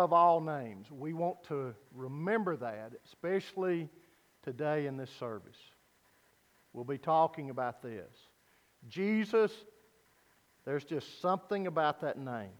[0.00, 0.90] above all names.
[0.90, 3.90] We want to remember that, especially
[4.42, 5.58] today in this service.
[6.72, 8.08] We'll be talking about this.
[8.88, 9.52] Jesus,
[10.64, 12.56] there's just something about that name.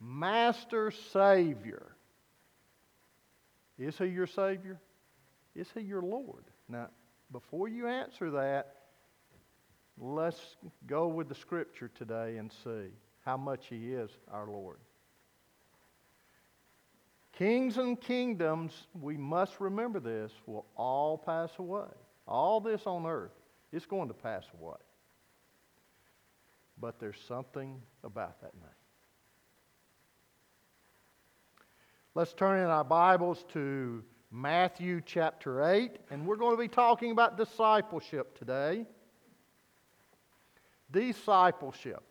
[0.00, 1.94] Master Savior.
[3.78, 4.80] Is he your Savior?
[5.54, 6.46] Is he your Lord?
[6.68, 6.88] Now,
[7.30, 8.74] before you answer that,
[9.96, 10.56] let's
[10.88, 12.90] go with the Scripture today and see
[13.24, 14.78] how much he is our Lord.
[17.36, 21.88] Kings and kingdoms, we must remember this, will all pass away.
[22.26, 23.34] All this on earth
[23.72, 24.78] is going to pass away.
[26.80, 28.70] But there's something about that name.
[32.14, 37.10] Let's turn in our Bibles to Matthew chapter 8, and we're going to be talking
[37.10, 38.86] about discipleship today.
[40.90, 42.02] Discipleship.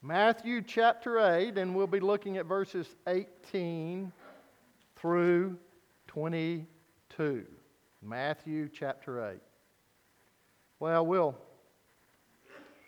[0.00, 4.12] Matthew chapter 8, and we'll be looking at verses 18
[4.94, 5.58] through
[6.06, 7.44] 22.
[8.00, 9.40] Matthew chapter 8.
[10.78, 11.36] Well, we'll,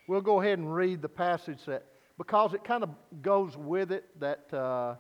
[0.07, 1.85] we'll go ahead and read the passage that,
[2.17, 2.91] because it kind of
[3.23, 4.95] goes with it, that uh,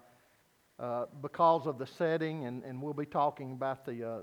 [0.80, 4.18] uh, because of the setting, and, and we'll be talking about the, uh,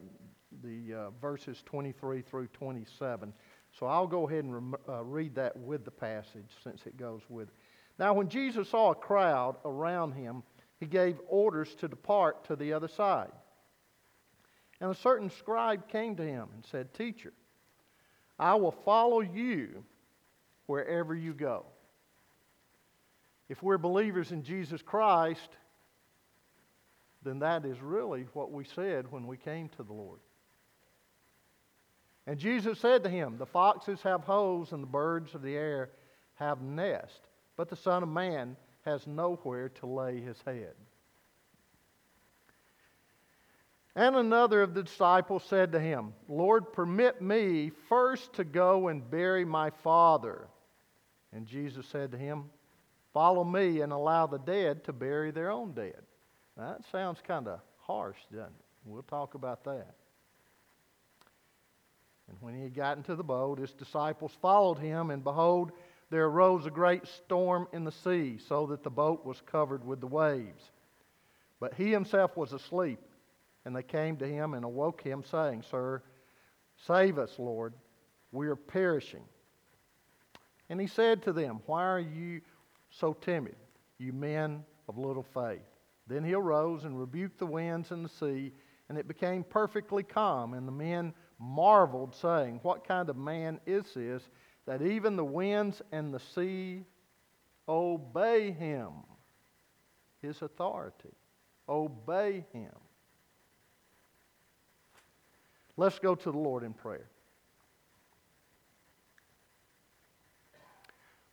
[0.61, 3.31] the uh, verses 23 through 27.
[3.79, 7.47] So I'll go ahead and uh, read that with the passage since it goes with
[7.47, 7.53] it.
[7.99, 10.43] Now, when Jesus saw a crowd around him,
[10.79, 13.31] he gave orders to depart to the other side.
[14.79, 17.33] And a certain scribe came to him and said, Teacher,
[18.37, 19.83] I will follow you
[20.67, 21.65] wherever you go.
[23.49, 25.49] If we're believers in Jesus Christ,
[27.23, 30.19] then that is really what we said when we came to the Lord.
[32.27, 35.89] And Jesus said to him, The foxes have holes and the birds of the air
[36.35, 37.26] have nests
[37.57, 38.55] but the Son of Man
[38.85, 40.73] has nowhere to lay his head.
[43.95, 49.09] And another of the disciples said to him, Lord, permit me first to go and
[49.09, 50.47] bury my father.
[51.33, 52.45] And Jesus said to him,
[53.11, 55.99] Follow me and allow the dead to bury their own dead.
[56.55, 58.65] Now, that sounds kind of harsh, doesn't it?
[58.85, 59.95] We'll talk about that.
[62.29, 65.71] And when he had gotten to the boat, his disciples followed him, and behold,
[66.09, 69.99] there arose a great storm in the sea, so that the boat was covered with
[69.99, 70.71] the waves.
[71.59, 72.99] But he himself was asleep,
[73.65, 76.01] and they came to him and awoke him, saying, Sir,
[76.85, 77.73] save us, Lord,
[78.31, 79.23] we are perishing.
[80.69, 82.41] And he said to them, Why are you
[82.89, 83.55] so timid,
[83.97, 85.61] you men of little faith?
[86.07, 88.53] Then he arose and rebuked the winds and the sea,
[88.87, 90.53] and it became perfectly calm.
[90.53, 94.23] And the men marveled, saying, What kind of man is this?
[94.67, 96.83] That even the winds and the sea
[97.67, 98.91] obey him,
[100.21, 101.15] his authority.
[101.67, 102.73] Obey him.
[105.77, 107.07] Let's go to the Lord in prayer.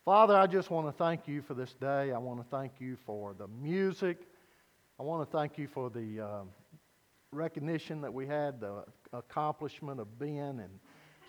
[0.05, 2.11] Father, I just want to thank you for this day.
[2.11, 4.17] I want to thank you for the music.
[4.99, 6.41] I want to thank you for the uh,
[7.31, 10.79] recognition that we had, the accomplishment of Ben, and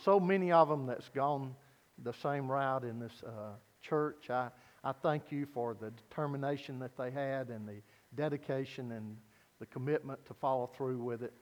[0.05, 1.55] so many of them that's gone
[2.03, 4.31] the same route in this uh, church.
[4.31, 4.51] I,
[4.85, 7.83] I thank you for the determination that they had and the
[8.15, 9.17] dedication and
[9.59, 11.33] the commitment to follow through with it.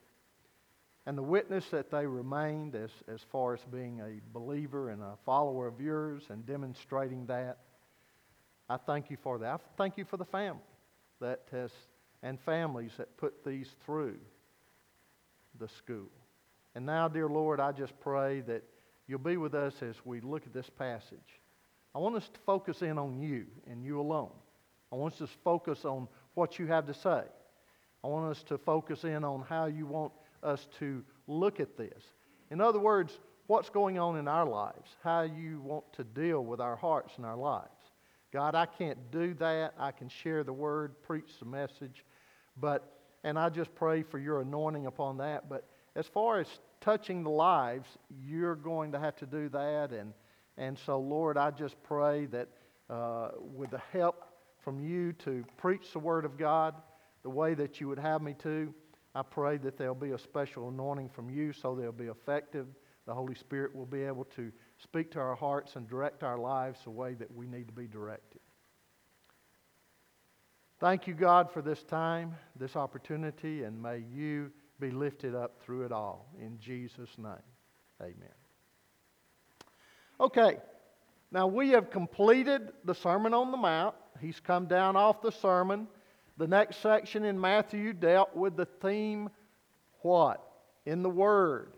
[1.06, 5.16] And the witness that they remained as, as far as being a believer and a
[5.26, 7.58] follower of yours and demonstrating that.
[8.70, 9.46] I thank you for that.
[9.46, 10.62] I thank you for the family
[11.20, 11.70] that has,
[12.22, 14.16] and families that put these through
[15.58, 16.08] the school.
[16.74, 18.64] And now, dear Lord, I just pray that
[19.06, 21.40] you'll be with us as we look at this passage.
[21.94, 24.32] I want us to focus in on you and you alone.
[24.92, 27.22] I want us to focus on what you have to say.
[28.02, 32.02] I want us to focus in on how you want us to look at this.
[32.50, 36.60] In other words, what's going on in our lives, how you want to deal with
[36.60, 37.68] our hearts and our lives.
[38.32, 39.74] God, I can't do that.
[39.78, 42.04] I can share the word, preach the message,
[42.60, 42.90] but
[43.22, 45.48] and I just pray for your anointing upon that.
[45.48, 45.66] But
[45.96, 46.46] as far as
[46.84, 47.88] touching the lives,
[48.22, 49.90] you're going to have to do that.
[49.90, 50.12] And,
[50.58, 52.48] and so, Lord, I just pray that
[52.90, 54.24] uh, with the help
[54.62, 56.74] from you to preach the Word of God
[57.22, 58.72] the way that you would have me to,
[59.14, 62.66] I pray that there'll be a special anointing from you so they'll be effective.
[63.06, 66.80] The Holy Spirit will be able to speak to our hearts and direct our lives
[66.84, 68.40] the way that we need to be directed.
[70.80, 75.84] Thank you, God, for this time, this opportunity, and may you be lifted up through
[75.84, 76.26] it all.
[76.40, 77.34] In Jesus' name,
[78.00, 78.34] amen.
[80.20, 80.58] Okay,
[81.30, 83.94] now we have completed the Sermon on the Mount.
[84.20, 85.88] He's come down off the sermon.
[86.36, 89.30] The next section in Matthew dealt with the theme
[90.02, 90.44] what?
[90.86, 91.74] In the Word.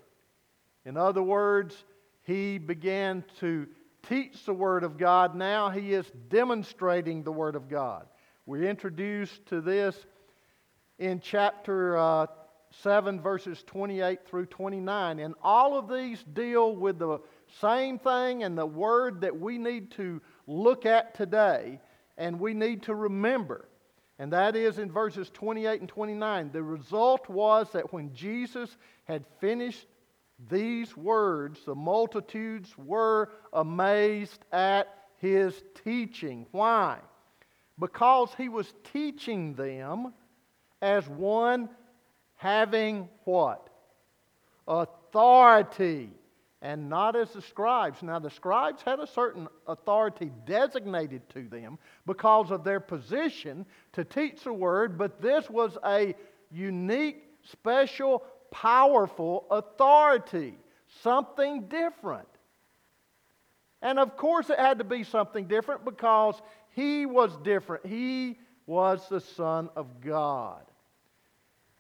[0.85, 1.85] In other words,
[2.23, 3.67] he began to
[4.09, 5.35] teach the Word of God.
[5.35, 8.07] Now he is demonstrating the Word of God.
[8.47, 9.97] We're introduced to this
[10.99, 12.27] in chapter uh,
[12.71, 15.19] 7, verses 28 through 29.
[15.19, 17.19] And all of these deal with the
[17.61, 21.81] same thing and the word that we need to look at today
[22.17, 23.69] and we need to remember.
[24.19, 26.51] And that is in verses 28 and 29.
[26.53, 28.75] The result was that when Jesus
[29.05, 29.87] had finished
[30.51, 34.89] these words, the multitudes were amazed at
[35.19, 36.47] his teaching.
[36.51, 36.99] Why?
[37.79, 40.13] Because he was teaching them
[40.81, 41.69] as one
[42.37, 43.69] having what?
[44.69, 46.11] Authority,
[46.63, 48.03] and not as the scribes.
[48.03, 54.05] Now, the scribes had a certain authority designated to them because of their position to
[54.05, 56.15] teach the word, but this was a
[56.51, 60.55] unique, special, powerful authority,
[61.03, 62.29] something different.
[63.83, 66.41] And of course, it had to be something different because
[66.75, 67.87] he was different.
[67.87, 70.63] He was the Son of God.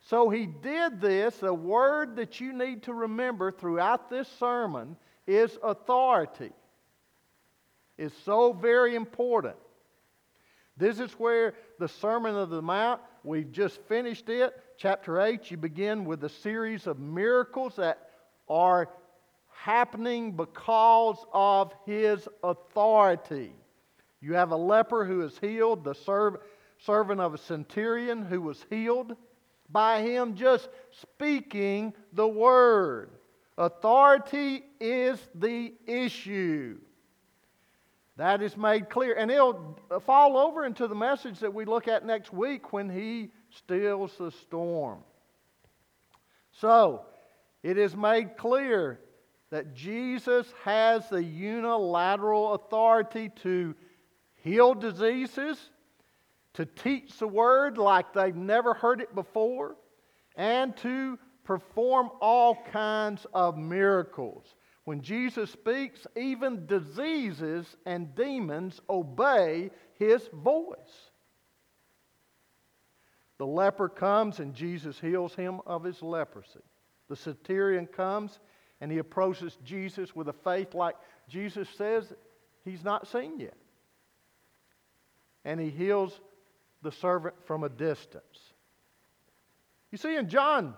[0.08, 1.42] So he did this.
[1.42, 6.52] A word that you need to remember throughout this sermon is authority.
[7.98, 9.56] It's so very important.
[10.76, 14.54] This is where the Sermon of the Mount, we've just finished it.
[14.76, 18.10] Chapter 8, you begin with a series of miracles that
[18.48, 18.90] are
[19.50, 23.52] happening because of his authority.
[24.20, 25.94] You have a leper who is healed, the
[26.78, 29.16] servant of a centurion who was healed
[29.70, 33.10] by him just speaking the word.
[33.58, 36.78] Authority is the issue.
[38.16, 39.14] That is made clear.
[39.14, 43.30] And it'll fall over into the message that we look at next week when he
[43.50, 44.98] stills the storm.
[46.52, 47.04] So,
[47.62, 49.00] it is made clear
[49.50, 53.74] that Jesus has the unilateral authority to
[54.36, 55.70] heal diseases,
[56.56, 59.76] to teach the word like they've never heard it before,
[60.36, 64.54] and to perform all kinds of miracles.
[64.84, 71.10] When Jesus speaks, even diseases and demons obey his voice.
[73.38, 76.64] The leper comes and Jesus heals him of his leprosy.
[77.08, 78.38] The centurion comes
[78.80, 80.96] and he approaches Jesus with a faith like
[81.28, 82.12] Jesus says
[82.64, 83.56] he's not seen yet.
[85.44, 86.20] And he heals
[86.86, 88.52] the servant from a distance.
[89.90, 90.74] You see, in John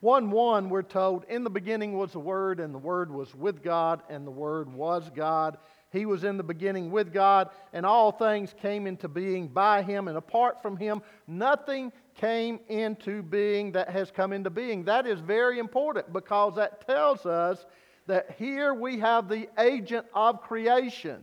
[0.00, 3.62] 1 1, we're told, In the beginning was the Word, and the Word was with
[3.62, 5.56] God, and the Word was God.
[5.90, 10.06] He was in the beginning with God, and all things came into being by Him,
[10.06, 14.84] and apart from Him, nothing came into being that has come into being.
[14.84, 17.64] That is very important because that tells us
[18.06, 21.22] that here we have the agent of creation.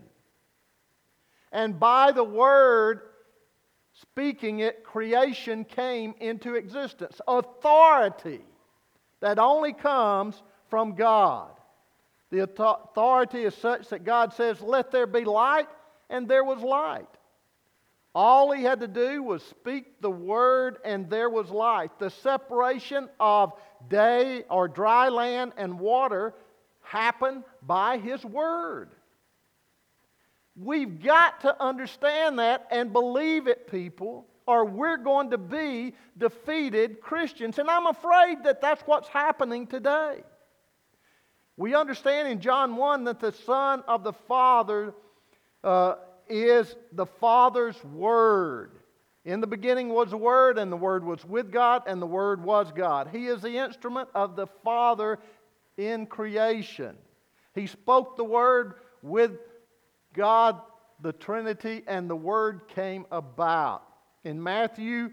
[1.51, 3.01] And by the Word,
[4.01, 7.19] speaking it, creation came into existence.
[7.27, 8.41] Authority
[9.21, 11.51] that only comes from God.
[12.31, 15.67] The authority is such that God says, Let there be light,
[16.09, 17.07] and there was light.
[18.13, 21.97] All he had to do was speak the word, and there was light.
[21.99, 23.53] The separation of
[23.89, 26.33] day or dry land and water
[26.81, 28.94] happened by his word.
[30.55, 37.01] We've got to understand that and believe it, people, or we're going to be defeated
[37.01, 37.59] Christians.
[37.59, 40.23] And I'm afraid that that's what's happening today.
[41.57, 44.93] We understand in John 1 that the Son of the Father
[45.63, 45.95] uh,
[46.29, 48.71] is the Father's Word.
[49.25, 52.43] In the beginning was the Word, and the Word was with God, and the Word
[52.43, 53.09] was God.
[53.11, 55.19] He is the instrument of the Father
[55.77, 56.95] in creation.
[57.55, 59.31] He spoke the Word with
[60.15, 60.59] God,
[61.01, 63.83] the Trinity, and the Word came about.
[64.23, 65.09] In Matthew,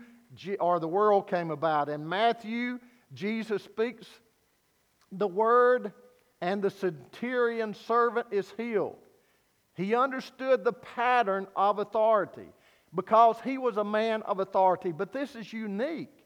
[0.60, 1.88] or the world came about.
[1.88, 2.78] In Matthew,
[3.12, 4.06] Jesus speaks
[5.10, 5.92] the Word,
[6.40, 8.96] and the centurion servant is healed.
[9.74, 12.48] He understood the pattern of authority
[12.94, 14.92] because he was a man of authority.
[14.92, 16.24] But this is unique.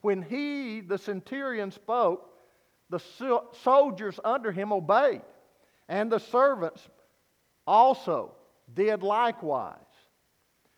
[0.00, 2.30] When he, the centurion, spoke,
[2.90, 3.00] the
[3.62, 5.22] soldiers under him obeyed,
[5.88, 6.88] and the servants
[7.66, 8.32] also
[8.72, 9.78] did likewise.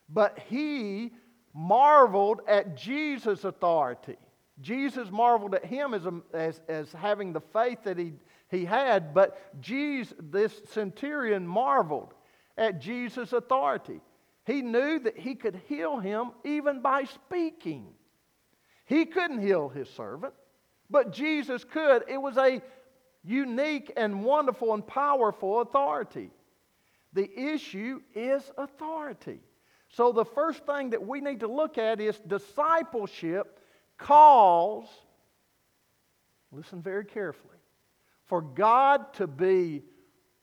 [0.08, 1.12] But he
[1.54, 4.16] marveled at Jesus' authority.
[4.60, 8.12] Jesus marveled at him as, a, as, as having the faith that he,
[8.50, 12.14] he had, but Jesus, this centurion marveled
[12.56, 14.00] at Jesus' authority.
[14.44, 17.88] He knew that he could heal him even by speaking.
[18.84, 20.32] He couldn't heal his servant,
[20.88, 22.04] but Jesus could.
[22.08, 22.62] It was a
[23.24, 26.30] unique and wonderful and powerful authority.
[27.16, 29.40] The issue is authority.
[29.88, 33.58] So, the first thing that we need to look at is discipleship
[33.96, 34.86] calls,
[36.52, 37.56] listen very carefully,
[38.26, 39.82] for God to be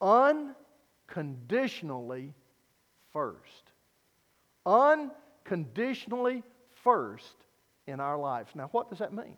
[0.01, 2.33] unconditionally
[3.11, 3.71] first.
[4.65, 6.41] Unconditionally
[6.83, 7.35] first
[7.85, 8.49] in our lives.
[8.55, 9.37] Now, what does that mean?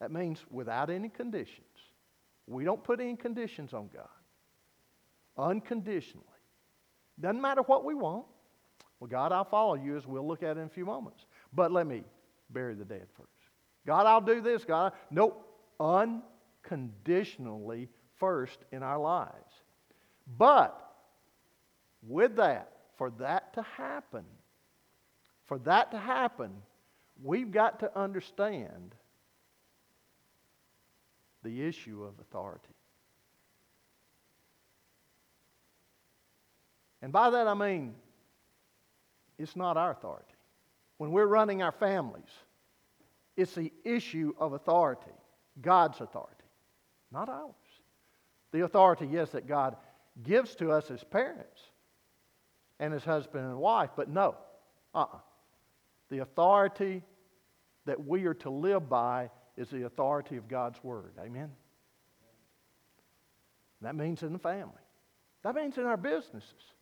[0.00, 1.66] That means without any conditions.
[2.46, 4.08] We don't put any conditions on God.
[5.36, 6.24] Unconditionally.
[7.20, 8.26] Doesn't matter what we want.
[9.00, 11.26] Well, God, I'll follow you as we'll look at in a few moments.
[11.52, 12.04] But let me
[12.50, 13.30] bury the dead first.
[13.86, 14.64] God, I'll do this.
[14.64, 15.46] God, nope.
[15.80, 17.88] Unconditionally
[18.18, 19.62] first in our lives.
[20.38, 20.80] But
[22.02, 24.24] with that, for that to happen,
[25.44, 26.52] for that to happen,
[27.22, 28.94] we've got to understand
[31.42, 32.74] the issue of authority.
[37.04, 37.94] And by that I mean,
[39.38, 40.24] it's not our authority.
[40.96, 42.30] When we're running our families,
[43.36, 45.12] it's the issue of authority,
[45.60, 46.46] God's authority,
[47.12, 47.52] not ours.
[48.52, 49.76] The authority, yes, that God
[50.22, 51.60] gives to us as parents
[52.80, 54.36] and as husband and wife, but no,
[54.94, 55.18] uh uh-uh.
[56.08, 57.02] The authority
[57.84, 61.12] that we are to live by is the authority of God's Word.
[61.20, 61.50] Amen?
[63.82, 64.72] That means in the family,
[65.42, 66.73] that means in our businesses.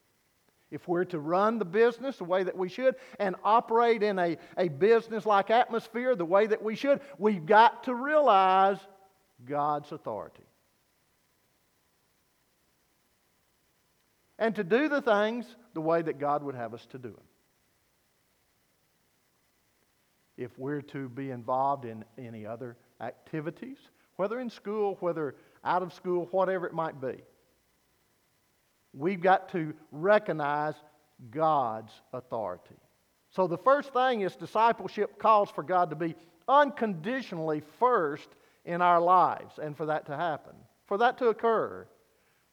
[0.73, 4.37] If we're to run the business the way that we should and operate in a,
[4.59, 8.79] a business like atmosphere the way that we should, we've got to realize
[9.47, 10.43] God's authority.
[14.39, 17.23] And to do the things the way that God would have us to do them.
[20.37, 23.79] if we're to be involved in any other activities,
[24.17, 27.21] whether in school, whether out of school, whatever it might be.
[28.93, 30.75] We've got to recognize
[31.31, 32.77] God's authority.
[33.31, 36.15] So the first thing is discipleship calls for God to be
[36.49, 38.29] unconditionally first
[38.65, 40.55] in our lives and for that to happen.
[40.87, 41.87] For that to occur,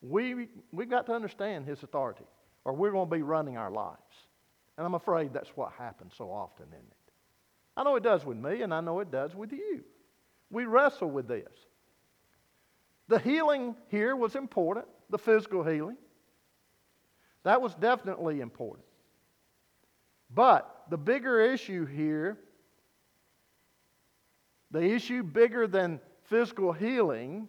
[0.01, 2.25] we, we've got to understand His authority
[2.63, 3.97] or we're going to be running our lives.
[4.77, 7.13] And I'm afraid that's what happens so often, isn't it?
[7.75, 9.83] I know it does with me, and I know it does with you.
[10.49, 11.51] We wrestle with this.
[13.07, 15.97] The healing here was important, the physical healing.
[17.49, 18.85] That was definitely important.
[20.29, 22.37] But the bigger issue here,
[24.69, 27.47] the issue bigger than physical healing,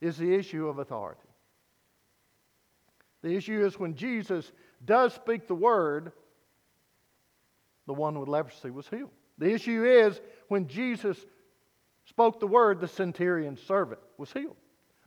[0.00, 1.28] is the issue of authority.
[3.22, 4.50] The issue is when Jesus
[4.84, 6.10] does speak the word,
[7.86, 9.12] the one with leprosy was healed.
[9.38, 11.24] The issue is when Jesus
[12.04, 14.56] spoke the word, the centurion's servant was healed.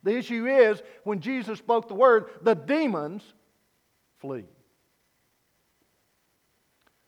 [0.03, 3.33] The issue is when Jesus spoke the word, the demons
[4.19, 4.45] flee.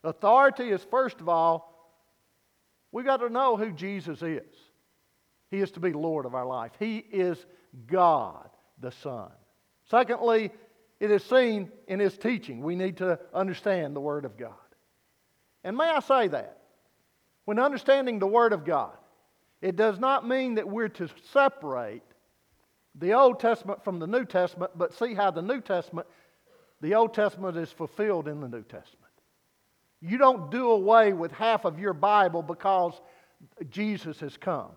[0.04, 1.94] Authority is, first of all,
[2.92, 4.56] we've got to know who Jesus is.
[5.52, 7.46] He is to be Lord of our life, He is
[7.88, 8.50] God
[8.80, 9.30] the Son.
[9.90, 10.52] Secondly,
[11.00, 12.62] it is seen in His teaching.
[12.62, 14.54] We need to understand the Word of God.
[15.64, 16.58] And may I say that?
[17.46, 18.96] When understanding the Word of God,
[19.62, 22.04] it does not mean that we're to separate
[22.96, 26.08] the Old Testament from the New Testament, but see how the New Testament,
[26.82, 28.98] the Old Testament is fulfilled in the New Testament.
[30.02, 33.00] You don't do away with half of your Bible because
[33.70, 34.72] Jesus has come.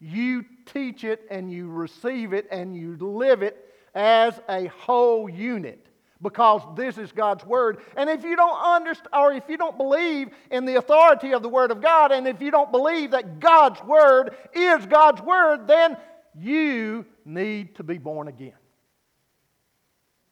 [0.00, 5.86] You teach it and you receive it and you live it as a whole unit
[6.22, 7.78] because this is God's word.
[7.96, 11.48] And if you don't understand or if you don't believe in the authority of the
[11.48, 15.96] word of God and if you don't believe that God's word is God's word, then
[16.38, 18.52] you need to be born again.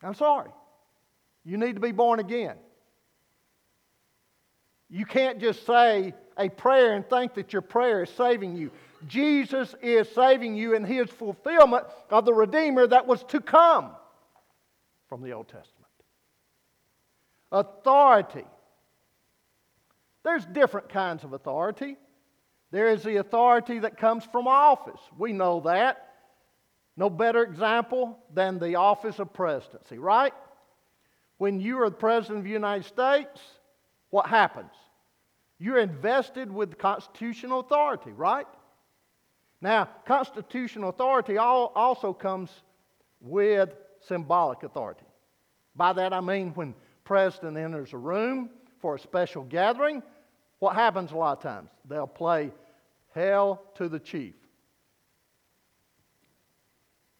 [0.04, 0.50] I'm sorry.
[1.44, 2.56] You need to be born again.
[4.90, 8.70] You can't just say a prayer and think that your prayer is saving you.
[9.08, 13.90] Jesus is saving you in his fulfillment of the Redeemer that was to come
[15.08, 15.90] from the Old Testament.
[17.52, 18.44] Authority.
[20.22, 21.96] There's different kinds of authority.
[22.70, 25.00] There is the authority that comes from office.
[25.18, 26.13] We know that.
[26.96, 30.32] No better example than the office of presidency, right?
[31.38, 33.40] When you are the president of the United States,
[34.10, 34.70] what happens?
[35.58, 38.46] You're invested with constitutional authority, right?
[39.60, 42.50] Now, constitutional authority also comes
[43.20, 43.70] with
[44.00, 45.06] symbolic authority.
[45.74, 50.02] By that I mean when president enters a room for a special gathering,
[50.58, 51.70] what happens a lot of times?
[51.88, 52.52] They'll play
[53.14, 54.34] Hail to the Chief.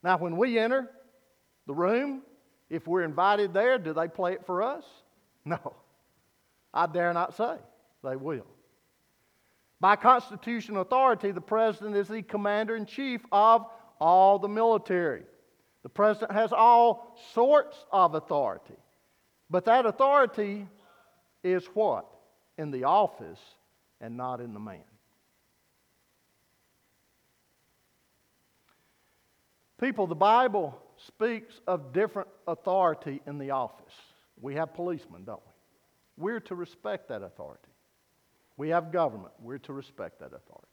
[0.05, 0.91] Now, when we enter
[1.67, 2.23] the room,
[2.69, 4.85] if we're invited there, do they play it for us?
[5.47, 5.75] No.
[6.73, 7.57] I dare not say
[8.03, 8.47] they will.
[9.81, 13.67] By constitutional authority, the president is the commander in chief of
[13.99, 15.23] all the military.
[15.83, 18.77] The president has all sorts of authority.
[19.51, 20.67] But that authority
[21.43, 22.07] is what?
[22.59, 23.41] In the office
[24.01, 24.85] and not in the man.
[29.81, 33.93] People, the Bible speaks of different authority in the office.
[34.40, 36.25] We have policemen, don't we?
[36.25, 37.69] We're to respect that authority.
[38.57, 39.33] We have government.
[39.40, 40.69] We're to respect that authority.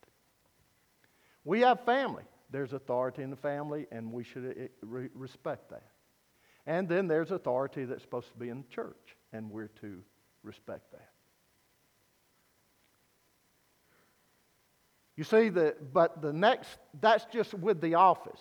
[1.43, 2.23] We have family.
[2.51, 5.87] There's authority in the family, and we should eh, respect that.
[6.67, 10.03] And then there's authority that's supposed to be in the church, and we're to
[10.43, 11.09] respect that.
[15.15, 18.39] You see, the, but the next, that's just with the office.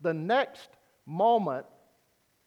[0.00, 0.68] The next
[1.06, 1.66] moment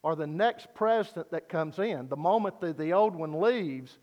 [0.04, 3.98] or the next president that comes in, the moment that the old one leaves,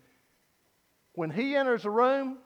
[1.13, 2.37] when he enters a room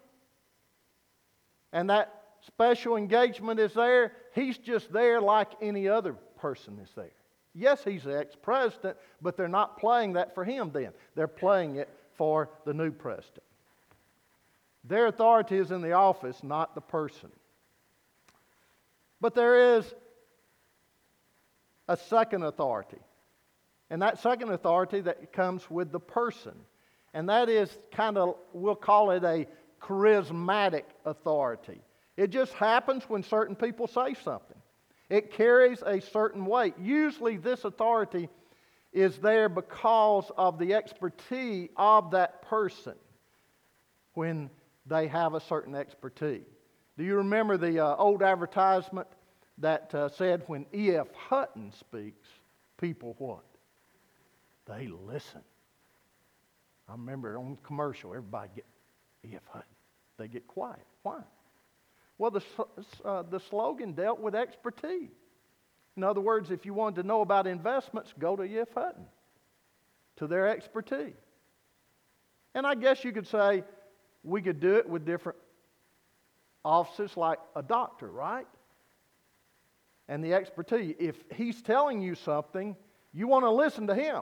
[1.71, 7.11] and that special engagement is there, he's just there like any other person is there.
[7.53, 10.91] Yes, he's the ex president, but they're not playing that for him then.
[11.15, 13.43] They're playing it for the new president.
[14.83, 17.29] Their authority is in the office, not the person.
[19.21, 19.93] But there is
[21.87, 22.99] a second authority.
[23.89, 26.53] And that second authority that comes with the person.
[27.13, 29.47] And that is kind of, we'll call it a
[29.81, 31.81] charismatic authority.
[32.17, 34.57] It just happens when certain people say something.
[35.09, 36.75] It carries a certain weight.
[36.79, 38.29] Usually, this authority
[38.93, 42.95] is there because of the expertise of that person
[44.13, 44.49] when
[44.85, 46.45] they have a certain expertise.
[46.97, 49.07] Do you remember the uh, old advertisement
[49.59, 51.07] that uh, said when E.F.
[51.13, 52.27] Hutton speaks,
[52.79, 53.43] people what?
[54.65, 55.41] They listen.
[56.87, 58.65] I remember on the commercial, everybody get
[59.25, 59.41] E.F.
[59.47, 59.67] Hutton.
[60.17, 60.85] They get quiet.
[61.03, 61.21] Why?
[62.17, 62.43] Well, the,
[63.03, 65.09] uh, the slogan dealt with expertise.
[65.95, 68.69] In other words, if you wanted to know about investments, go to E.F.
[68.75, 69.05] Hutton,
[70.17, 71.13] to their expertise.
[72.55, 73.63] And I guess you could say
[74.23, 75.37] we could do it with different
[76.63, 78.47] offices like a doctor, right?
[80.13, 80.95] And the expertise.
[80.99, 82.75] If he's telling you something,
[83.13, 84.21] you want to listen to him.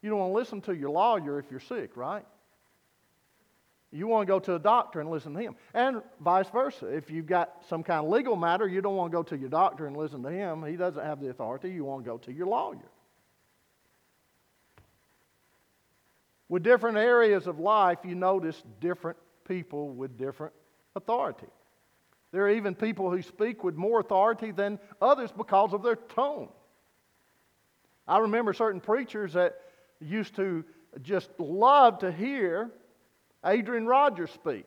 [0.00, 2.24] You don't want to listen to your lawyer if you're sick, right?
[3.92, 5.54] You want to go to a doctor and listen to him.
[5.74, 6.86] And vice versa.
[6.86, 9.50] If you've got some kind of legal matter, you don't want to go to your
[9.50, 10.64] doctor and listen to him.
[10.64, 11.72] He doesn't have the authority.
[11.72, 12.88] You want to go to your lawyer.
[16.48, 20.54] With different areas of life, you notice different people with different
[20.96, 21.48] authority.
[22.32, 26.48] There are even people who speak with more authority than others because of their tone.
[28.06, 29.60] I remember certain preachers that
[30.00, 30.64] used to
[31.02, 32.70] just love to hear
[33.44, 34.66] Adrian Rogers speak.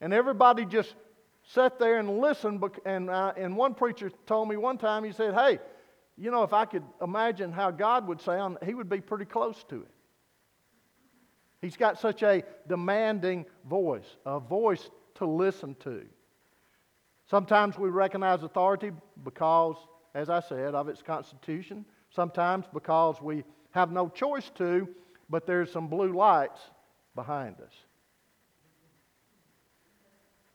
[0.00, 0.94] And everybody just
[1.42, 2.62] sat there and listened.
[2.84, 5.58] And, uh, and one preacher told me one time, he said, Hey,
[6.16, 9.62] you know, if I could imagine how God would sound, he would be pretty close
[9.64, 9.90] to it.
[11.60, 16.06] He's got such a demanding voice, a voice to listen to.
[17.30, 18.90] Sometimes we recognize authority
[19.22, 19.76] because,
[20.16, 21.84] as I said, of its constitution.
[22.10, 24.88] Sometimes because we have no choice to,
[25.28, 26.58] but there's some blue lights
[27.14, 27.72] behind us.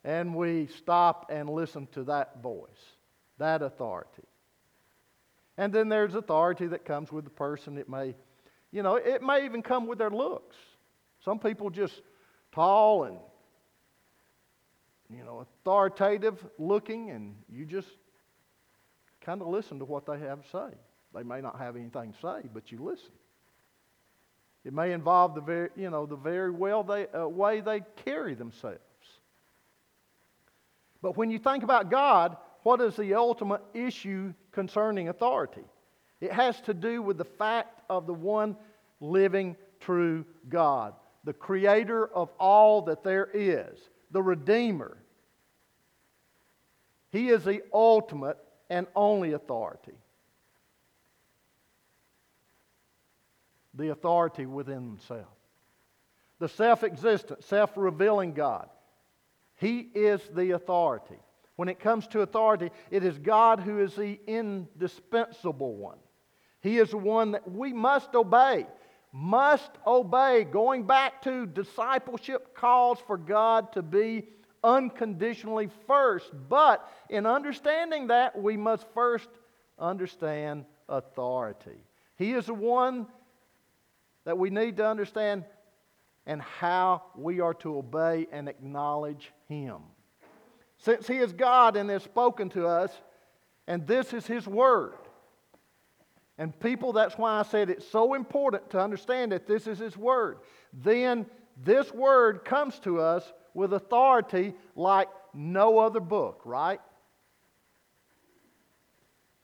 [0.04, 2.68] And we stop and listen to that voice,
[3.38, 4.24] that authority.
[5.56, 7.78] And then there's authority that comes with the person.
[7.78, 8.14] It may,
[8.70, 10.56] you know, it may even come with their looks.
[11.24, 12.02] Some people just
[12.52, 13.16] tall and,
[15.10, 17.88] you know, authoritative looking, and you just
[19.20, 20.76] kind of listen to what they have to say.
[21.14, 23.12] They may not have anything to say, but you listen.
[24.64, 28.34] It may involve the very, you know, the very well they, uh, way they carry
[28.34, 28.80] themselves.
[31.02, 35.62] But when you think about God, what is the ultimate issue concerning authority?
[36.20, 38.56] It has to do with the fact of the one
[39.00, 43.78] living true God, the creator of all that there is,
[44.16, 44.96] the Redeemer.
[47.12, 48.38] He is the ultimate
[48.70, 49.92] and only authority.
[53.74, 55.26] the authority within himself.
[56.38, 58.70] The self existent, self revealing God.
[59.56, 61.18] He is the authority.
[61.56, 65.98] When it comes to authority, it is God who is the indispensable one.
[66.62, 68.66] He is the one that we must obey.
[69.16, 70.44] Must obey.
[70.44, 74.24] Going back to discipleship calls for God to be
[74.62, 76.30] unconditionally first.
[76.50, 79.30] But in understanding that, we must first
[79.78, 81.78] understand authority.
[82.16, 83.06] He is the one
[84.26, 85.44] that we need to understand
[86.26, 89.78] and how we are to obey and acknowledge Him.
[90.76, 92.90] Since He is God and has spoken to us,
[93.66, 94.98] and this is His Word.
[96.38, 99.96] And people, that's why I said it's so important to understand that this is His
[99.96, 100.38] Word.
[100.72, 101.26] Then
[101.62, 106.80] this Word comes to us with authority like no other book, right?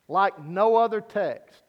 [0.07, 1.63] Like no other text.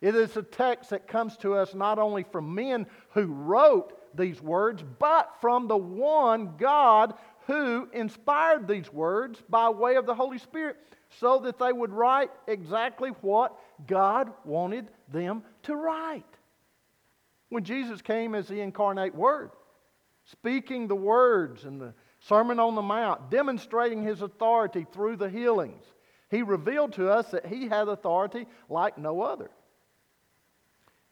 [0.00, 4.40] It is a text that comes to us not only from men who wrote these
[4.40, 7.14] words, but from the one God
[7.46, 10.76] who inspired these words by way of the Holy Spirit
[11.18, 16.24] so that they would write exactly what God wanted them to write.
[17.48, 19.50] When Jesus came as the incarnate Word,
[20.24, 25.84] speaking the words and the Sermon on the Mount, demonstrating his authority through the healings,
[26.30, 29.50] he revealed to us that he had authority like no other.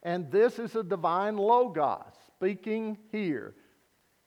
[0.03, 3.55] And this is a divine Logos speaking here.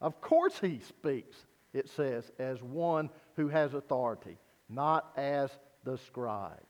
[0.00, 1.36] Of course, he speaks,
[1.72, 5.50] it says, as one who has authority, not as
[5.84, 6.69] the scribes.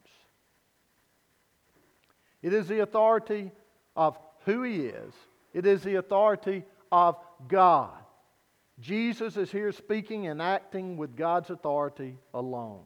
[2.42, 3.52] It is the authority
[3.96, 5.14] of who he is,
[5.52, 7.16] it is the authority of
[7.48, 7.92] God.
[8.78, 12.84] Jesus is here speaking and acting with God's authority alone.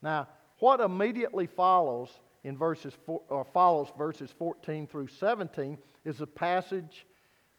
[0.00, 2.08] Now, what immediately follows
[2.44, 7.06] in verses four, or follows verses 14 through 17 is a passage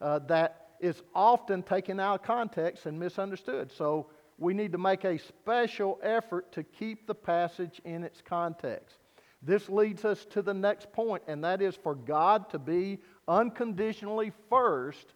[0.00, 3.70] uh, that is often taken out of context and misunderstood.
[3.70, 4.08] So
[4.38, 8.96] we need to make a special effort to keep the passage in its context.
[9.42, 14.32] This leads us to the next point, and that is for God to be unconditionally
[14.50, 15.14] first,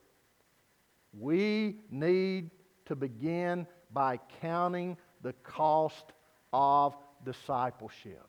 [1.13, 2.51] we need
[2.87, 6.13] to begin by counting the cost
[6.53, 8.27] of discipleship.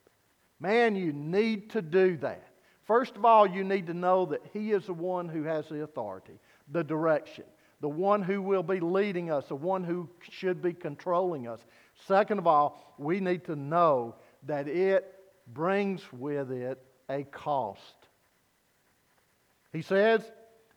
[0.60, 2.48] Man, you need to do that.
[2.84, 5.84] First of all, you need to know that He is the one who has the
[5.84, 6.40] authority,
[6.72, 7.46] the direction,
[7.82, 11.60] the one who will be leading us, the one who should be controlling us.
[12.08, 15.15] Second of all, we need to know that it
[15.48, 17.82] brings with it a cost.
[19.72, 20.22] He says,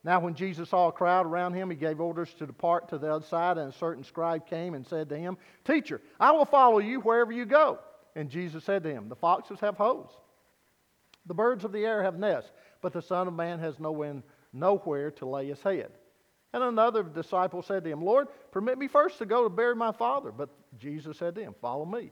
[0.03, 3.13] Now when Jesus saw a crowd around him, he gave orders to depart to the
[3.13, 6.79] other side, and a certain scribe came and said to him, Teacher, I will follow
[6.79, 7.79] you wherever you go.
[8.15, 10.11] And Jesus said to him, The foxes have holes,
[11.25, 12.51] the birds of the air have nests,
[12.81, 13.75] but the Son of Man has
[14.53, 15.91] nowhere to lay his head.
[16.51, 19.91] And another disciple said to him, Lord, permit me first to go to bury my
[19.91, 20.31] father.
[20.31, 22.11] But Jesus said to him, Follow me,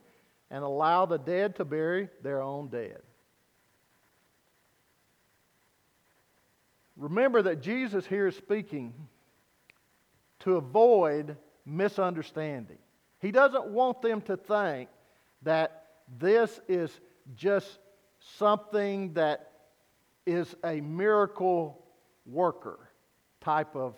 [0.49, 3.01] and allow the dead to bury their own dead.
[6.95, 8.93] Remember that Jesus here is speaking
[10.39, 12.77] to avoid misunderstanding.
[13.19, 14.89] He doesn't want them to think
[15.43, 15.85] that
[16.19, 16.91] this is
[17.35, 17.79] just
[18.37, 19.51] something that
[20.25, 21.85] is a miracle
[22.25, 22.79] worker
[23.41, 23.95] type of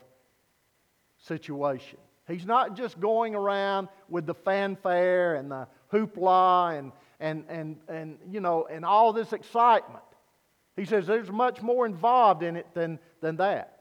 [1.18, 2.00] situation.
[2.30, 8.18] He's not just going around with the fanfare and the hoopla and, and, and, and,
[8.32, 10.04] you know, and all this excitement.
[10.76, 13.80] He says there's much more involved in it than, than that.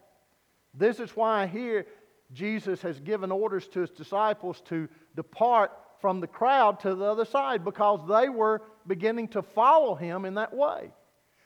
[0.74, 1.87] This is why here
[2.32, 7.24] Jesus has given orders to his disciples to depart from the crowd to the other
[7.24, 10.90] side because they were beginning to follow him in that way.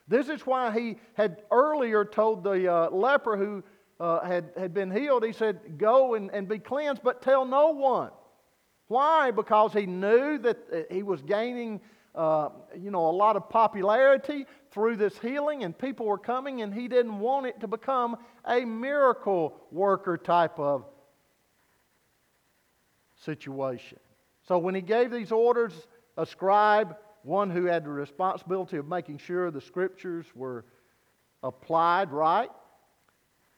[0.09, 3.63] This is why he had earlier told the uh, leper who
[4.03, 7.71] uh, had, had been healed, he said, Go and, and be cleansed, but tell no
[7.71, 8.11] one.
[8.89, 9.31] Why?
[9.31, 11.81] Because he knew that uh, he was gaining
[12.15, 16.75] uh, you know, a lot of popularity through this healing, and people were coming, and
[16.75, 20.85] he didn't want it to become a miracle worker type of
[23.25, 23.99] situation.
[24.47, 25.73] So when he gave these orders,
[26.19, 30.65] a scribe, one who had the responsibility of making sure the scriptures were
[31.43, 32.51] applied right,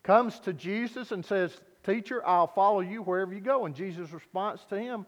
[0.05, 3.67] comes to Jesus and says, Teacher, I'll follow you wherever you go.
[3.67, 5.05] And Jesus' response to him,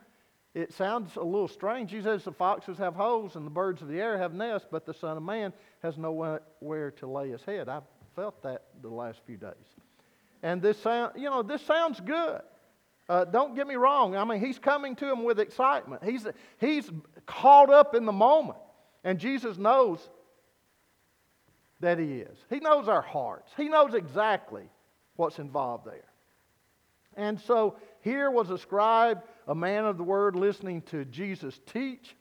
[0.54, 1.90] it sounds a little strange.
[1.92, 4.84] He says, The foxes have holes and the birds of the air have nests, but
[4.84, 7.68] the Son of Man has nowhere to lay his head.
[7.68, 9.52] I've felt that the last few days.
[10.42, 12.40] And this sound, you know, this sounds good.
[13.08, 14.16] Uh, don't get me wrong.
[14.16, 16.02] I mean, he's coming to him with excitement.
[16.02, 16.26] He's,
[16.58, 16.90] he's
[17.24, 18.58] caught up in the moment.
[19.04, 20.00] And Jesus knows
[21.80, 22.38] that he is.
[22.50, 24.68] He knows our hearts, he knows exactly
[25.16, 26.04] what's involved there.
[27.16, 32.14] And so here was a scribe, a man of the word, listening to Jesus teach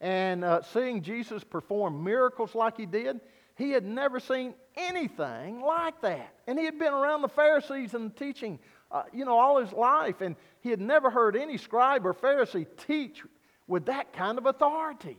[0.00, 3.20] and uh, seeing Jesus perform miracles like he did.
[3.56, 6.34] He had never seen anything like that.
[6.46, 8.58] And he had been around the Pharisees and teaching,
[8.90, 10.22] uh, you know, all his life.
[10.22, 13.22] And he had never heard any scribe or Pharisee teach
[13.66, 15.18] with that kind of authority.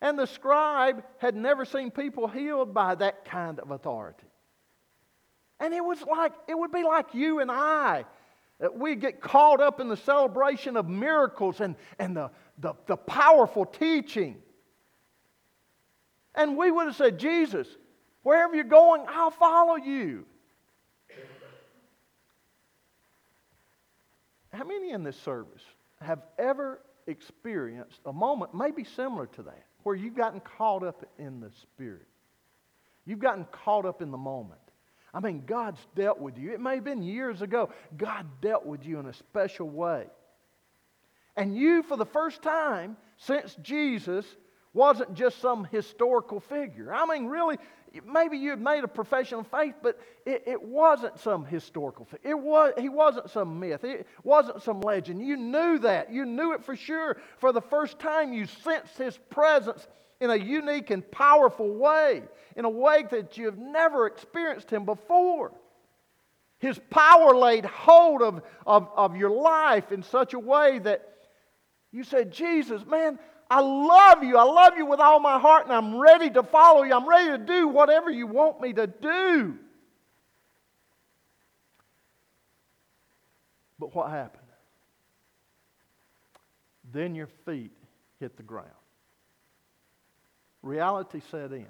[0.00, 4.26] And the scribe had never seen people healed by that kind of authority.
[5.64, 8.04] And it was like, it would be like you and I.
[8.74, 13.64] We'd get caught up in the celebration of miracles and, and the, the, the powerful
[13.64, 14.36] teaching.
[16.34, 17.66] And we would have said, Jesus,
[18.24, 20.26] wherever you're going, I'll follow you.
[24.52, 25.62] How many in this service
[26.02, 31.40] have ever experienced a moment, maybe similar to that, where you've gotten caught up in
[31.40, 32.06] the Spirit?
[33.06, 34.60] You've gotten caught up in the moment.
[35.14, 36.52] I mean, God's dealt with you.
[36.52, 37.70] It may have been years ago.
[37.96, 40.06] God dealt with you in a special way.
[41.36, 44.26] And you, for the first time since Jesus,
[44.72, 46.92] wasn't just some historical figure.
[46.92, 47.58] I mean, really,
[48.04, 52.30] maybe you had made a profession of faith, but it, it wasn't some historical figure.
[52.30, 53.84] It was, he wasn't some myth.
[53.84, 55.24] It wasn't some legend.
[55.24, 56.12] You knew that.
[56.12, 57.18] You knew it for sure.
[57.38, 59.86] For the first time, you sensed his presence
[60.24, 62.22] in a unique and powerful way,
[62.56, 65.52] in a way that you have never experienced him before.
[66.58, 71.08] His power laid hold of, of, of your life in such a way that
[71.92, 73.18] you said, Jesus, man,
[73.50, 74.36] I love you.
[74.36, 76.94] I love you with all my heart, and I'm ready to follow you.
[76.94, 79.58] I'm ready to do whatever you want me to do.
[83.78, 84.42] But what happened?
[86.92, 87.72] Then your feet
[88.20, 88.70] hit the ground.
[90.64, 91.66] Reality set in.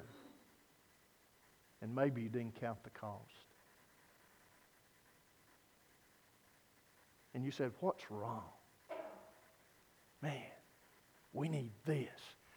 [1.82, 3.20] And maybe you didn't count the cost.
[7.34, 8.44] And you said, What's wrong?
[10.22, 10.40] Man,
[11.32, 12.08] we need this.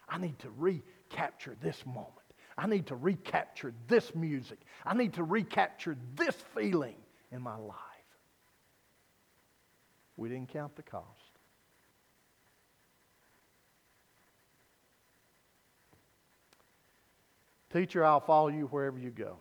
[0.07, 2.13] I need to recapture this moment.
[2.55, 4.59] I need to recapture this music.
[4.85, 6.95] I need to recapture this feeling
[7.31, 7.75] in my life.
[10.15, 11.26] We didn't count the cost.
[17.71, 19.37] Teacher, I'll follow you wherever you go.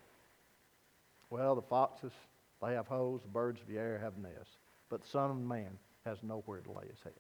[1.31, 2.13] Well, the foxes,
[2.63, 4.57] they have holes, the birds of the air have nests,
[4.89, 7.13] but the Son of Man has nowhere to lay his head.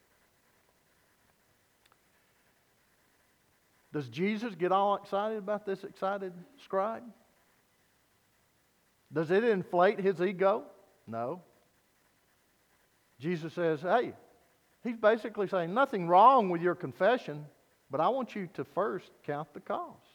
[3.92, 7.04] Does Jesus get all excited about this excited scribe?
[9.12, 10.64] Does it inflate his ego?
[11.06, 11.40] No.
[13.18, 14.12] Jesus says, hey,
[14.82, 17.46] he's basically saying, nothing wrong with your confession,
[17.90, 20.05] but I want you to first count the cost.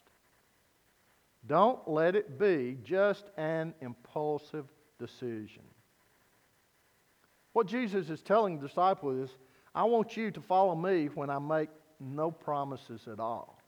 [1.48, 4.66] Don't let it be just an impulsive
[5.00, 5.64] decision.
[7.54, 9.36] What Jesus is telling the disciples is,
[9.74, 13.60] I want you to follow me when I make no promises at all.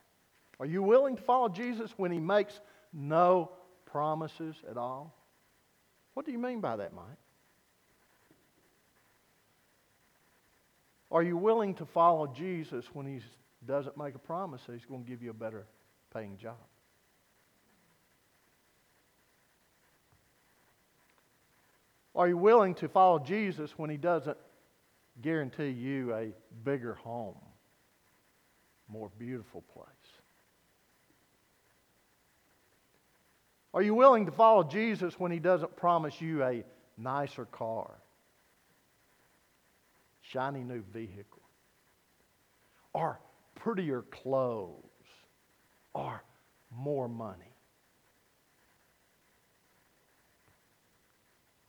[0.60, 2.60] Are you willing to follow Jesus when he makes
[2.94, 3.52] no
[3.86, 5.16] promises at all?
[6.14, 7.06] What do you mean by that, Mike?
[11.12, 13.20] Are you willing to follow Jesus when he
[13.66, 15.66] doesn't make a promise that he's going to give you a better
[16.14, 16.58] paying job?
[22.16, 24.38] Are you willing to follow Jesus when he doesn't
[25.22, 26.32] guarantee you a
[26.64, 27.38] bigger home,
[28.88, 29.88] more beautiful place?
[33.74, 36.64] Are you willing to follow Jesus when he doesn't promise you a
[36.98, 37.90] nicer car,
[40.22, 41.42] shiny new vehicle,
[42.94, 43.20] or
[43.56, 44.84] prettier clothes,
[45.96, 46.24] or
[46.70, 47.53] more money?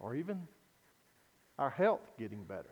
[0.05, 0.47] Or even
[1.59, 2.69] our health getting better.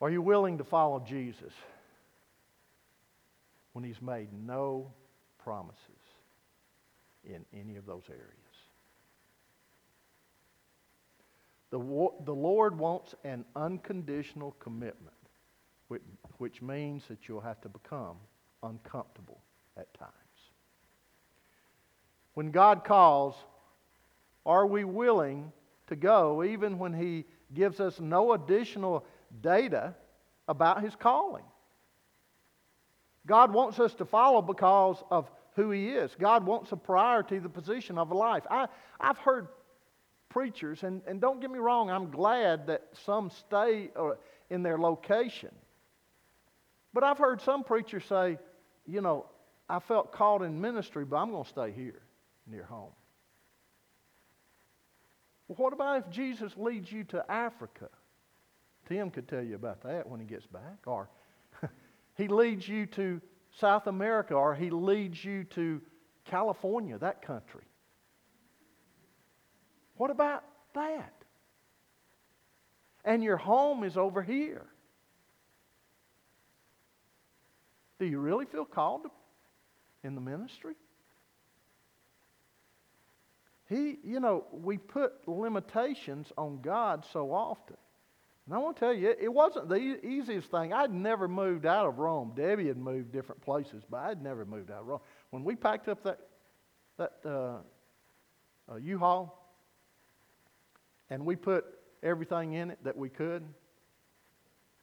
[0.00, 1.52] Are you willing to follow Jesus
[3.74, 4.90] when he's made no
[5.36, 5.76] promises
[7.22, 8.24] in any of those areas?
[11.68, 11.78] The,
[12.24, 15.12] the Lord wants an unconditional commitment,
[15.88, 16.02] which,
[16.38, 18.16] which means that you'll have to become
[18.62, 19.42] uncomfortable
[19.80, 20.12] at times.
[22.34, 23.34] When God calls,
[24.46, 25.52] are we willing
[25.88, 29.04] to go even when He gives us no additional
[29.42, 29.94] data
[30.46, 31.44] about His calling?
[33.26, 36.14] God wants us to follow because of who He is.
[36.18, 38.44] God wants a priority, the position of a life.
[38.50, 38.68] I,
[39.00, 39.48] I've heard
[40.28, 44.12] preachers, and, and don't get me wrong, I'm glad that some stay uh,
[44.48, 45.50] in their location.
[46.92, 48.38] But I've heard some preachers say,
[48.86, 49.26] you know,
[49.70, 52.02] I felt called in ministry, but I'm going to stay here
[52.46, 52.90] near home.
[55.46, 57.88] Well, what about if Jesus leads you to Africa,
[58.88, 60.78] Tim could tell you about that when he gets back.
[60.86, 61.08] Or
[62.16, 63.20] he leads you to
[63.60, 65.80] South America, or he leads you to
[66.24, 67.64] California, that country.
[69.96, 70.42] What about
[70.74, 71.14] that?
[73.04, 74.66] And your home is over here.
[78.00, 79.02] Do you really feel called
[80.02, 80.74] in the ministry?
[83.68, 87.76] He, you know, we put limitations on God so often.
[88.46, 90.72] And I want to tell you, it wasn't the easiest thing.
[90.72, 92.32] I'd never moved out of Rome.
[92.34, 95.00] Debbie had moved different places, but I'd never moved out of Rome.
[95.30, 96.18] When we packed up that,
[96.96, 97.58] that uh,
[98.72, 99.36] uh, U-Haul
[101.10, 101.64] and we put
[102.02, 103.44] everything in it that we could,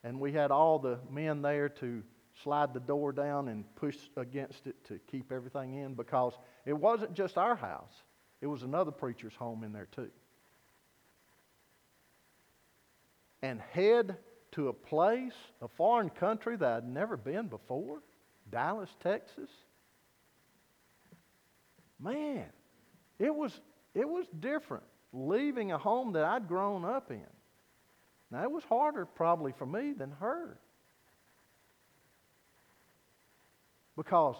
[0.06, 2.04] and we had all the men there to
[2.43, 6.34] slide the door down and push against it to keep everything in because
[6.65, 8.04] it wasn't just our house,
[8.41, 10.10] it was another preacher's home in there too.
[13.41, 14.17] And head
[14.54, 18.02] to a place, a foreign country that I'd never been before,
[18.52, 19.50] Dallas, Texas.
[22.00, 22.45] Man,
[23.19, 23.60] it was,
[23.93, 27.26] it was different leaving a home that I'd grown up in.
[28.30, 30.60] Now, it was harder probably for me than her.
[33.98, 34.36] Because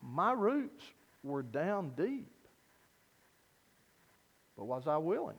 [0.00, 0.84] my roots
[1.22, 2.30] were down deep.
[4.56, 5.36] But was I willing?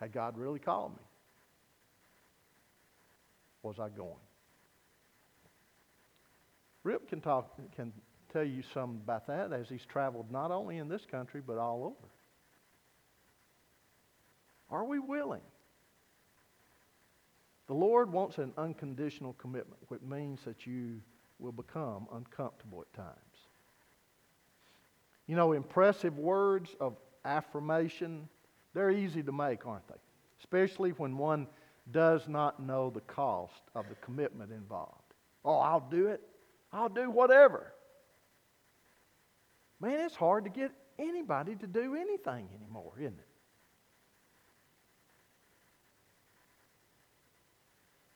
[0.00, 1.02] Had God really called me?
[3.62, 4.14] Was I going?
[6.82, 7.92] Rip can talk can
[8.32, 11.84] tell you some about that as he's traveled not only in this country but all
[11.84, 12.08] over.
[14.70, 15.42] Are we willing?
[17.66, 21.00] The Lord wants an unconditional commitment, which means that you
[21.38, 23.16] will become uncomfortable at times.
[25.26, 28.28] You know, impressive words of affirmation,
[28.74, 29.94] they're easy to make, aren't they?
[30.38, 31.46] Especially when one
[31.92, 35.14] does not know the cost of the commitment involved.
[35.44, 36.20] Oh, I'll do it.
[36.72, 37.72] I'll do whatever.
[39.80, 43.26] Man, it's hard to get anybody to do anything anymore, isn't it?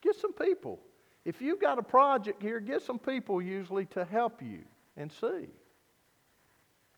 [0.00, 0.80] Get some people.
[1.24, 4.60] If you've got a project here, get some people usually to help you
[4.96, 5.48] and see.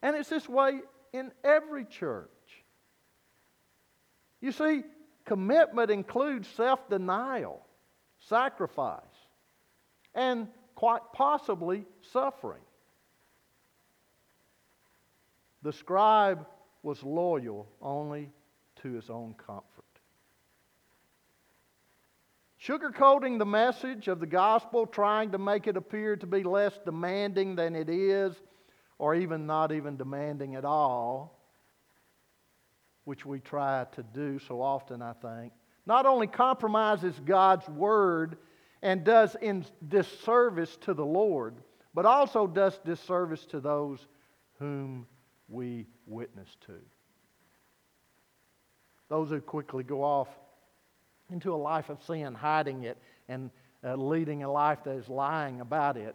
[0.02, 0.80] And it's this way
[1.12, 2.28] in every church.
[4.40, 4.82] You see,
[5.24, 7.64] commitment includes self denial,
[8.20, 9.02] sacrifice,
[10.14, 12.62] and quite possibly suffering.
[15.62, 16.46] The scribe
[16.82, 18.30] was loyal only
[18.82, 19.81] to his own comfort.
[22.66, 27.56] Sugarcoating the message of the gospel, trying to make it appear to be less demanding
[27.56, 28.36] than it is,
[28.98, 31.40] or even not even demanding at all,
[33.04, 35.52] which we try to do so often, I think,
[35.86, 38.36] not only compromises God's word
[38.80, 41.56] and does in disservice to the Lord,
[41.94, 44.06] but also does disservice to those
[44.60, 45.08] whom
[45.48, 46.74] we witness to.
[49.08, 50.28] Those who quickly go off
[51.32, 53.50] into a life of sin, hiding it, and
[53.84, 56.14] uh, leading a life that is lying about it,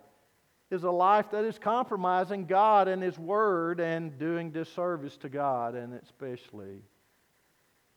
[0.69, 5.75] is a life that is compromising God and His Word and doing disservice to God,
[5.75, 6.81] and especially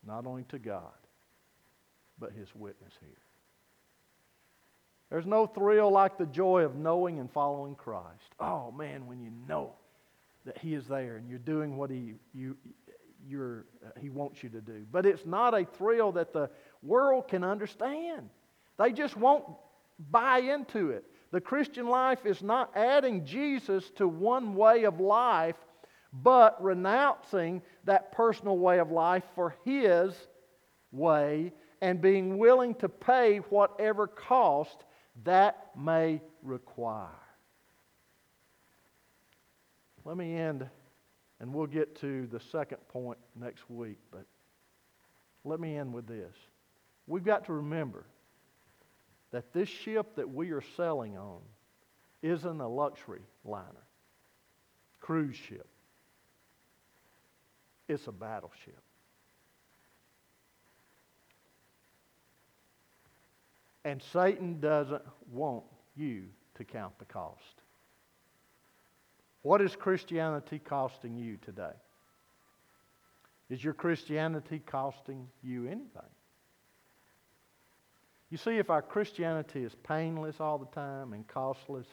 [0.05, 0.91] not only to God,
[2.17, 3.09] but His witness here.
[5.09, 8.33] There's no thrill like the joy of knowing and following Christ.
[8.39, 9.73] Oh man, when you know
[10.45, 12.55] that He is there and you're doing what He you
[13.27, 14.85] you're, uh, He wants you to do.
[14.91, 16.49] But it's not a thrill that the
[16.83, 18.29] world can understand.
[18.77, 19.45] They just won't
[20.09, 21.05] buy into it.
[21.31, 25.55] The Christian life is not adding Jesus to one way of life,
[26.11, 30.13] but renouncing that personal way of life for His
[30.91, 34.83] way and being willing to pay whatever cost
[35.23, 37.07] that may require.
[40.03, 40.67] Let me end,
[41.39, 44.25] and we'll get to the second point next week, but
[45.43, 46.35] let me end with this.
[47.11, 48.05] We've got to remember
[49.31, 51.41] that this ship that we are sailing on
[52.21, 53.83] isn't a luxury liner,
[55.01, 55.67] cruise ship.
[57.89, 58.79] It's a battleship.
[63.83, 65.65] And Satan doesn't want
[65.97, 67.61] you to count the cost.
[69.41, 71.75] What is Christianity costing you today?
[73.49, 76.07] Is your Christianity costing you anything?
[78.31, 81.85] You see, if our Christianity is painless all the time and costless,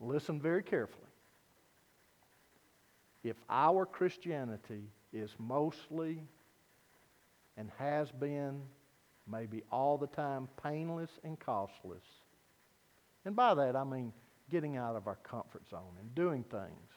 [0.00, 1.06] listen very carefully.
[3.22, 4.82] If our Christianity
[5.12, 6.24] is mostly
[7.56, 8.62] and has been,
[9.30, 12.02] maybe all the time, painless and costless.
[13.24, 14.12] And by that, I mean
[14.50, 16.90] getting out of our comfort zone and doing things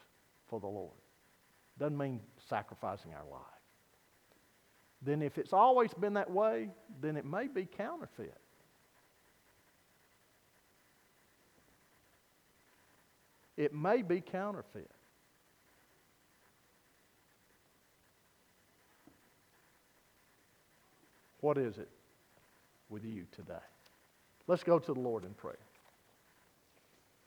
[0.47, 0.97] for the Lord.
[1.77, 3.52] Doesn't mean sacrificing our life.
[5.05, 6.69] Then, if it's always been that way,
[7.01, 8.37] then it may be counterfeit.
[13.57, 14.89] It may be counterfeit.
[21.41, 21.89] What is it
[22.89, 23.53] with you today?
[24.47, 25.57] Let's go to the Lord in prayer.